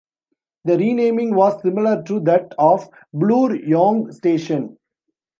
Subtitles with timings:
[0.65, 4.79] The renaming was similar to that of Bloor-Yonge Station.